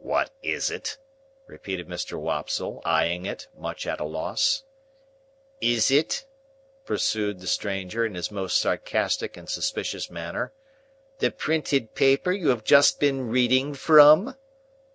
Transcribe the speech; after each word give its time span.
"What 0.00 0.28
is 0.42 0.70
it?" 0.70 0.98
repeated 1.46 1.88
Mr. 1.88 2.20
Wopsle, 2.20 2.82
eyeing 2.84 3.24
it, 3.24 3.48
much 3.56 3.86
at 3.86 3.98
a 3.98 4.04
loss. 4.04 4.62
"Is 5.62 5.90
it," 5.90 6.26
pursued 6.84 7.40
the 7.40 7.46
stranger 7.46 8.04
in 8.04 8.14
his 8.14 8.30
most 8.30 8.58
sarcastic 8.60 9.38
and 9.38 9.48
suspicious 9.48 10.10
manner, 10.10 10.52
"the 11.20 11.30
printed 11.30 11.94
paper 11.94 12.30
you 12.30 12.48
have 12.50 12.62
just 12.62 13.00
been 13.00 13.30
reading 13.30 13.72
from?" 13.72 14.36